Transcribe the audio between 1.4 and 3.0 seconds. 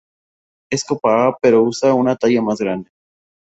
usa una talla más grande.